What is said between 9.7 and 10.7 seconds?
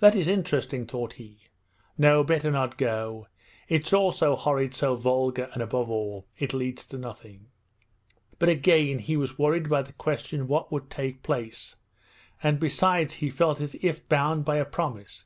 by the question of what